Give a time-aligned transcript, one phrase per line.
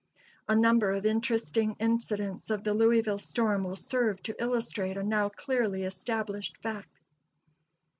[0.47, 5.29] A number of interesting incidents of the Louisville storm will serve to illustrate a now
[5.29, 6.89] clearly established fact.